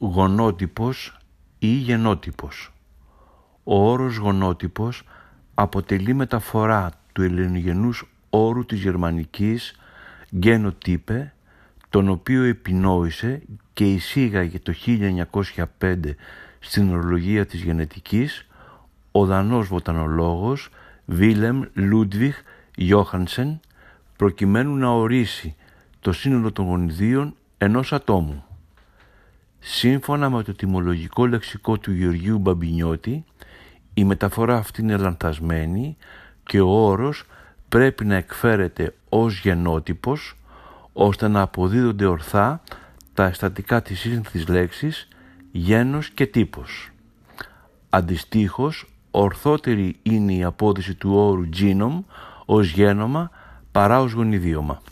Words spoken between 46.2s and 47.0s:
τύπος.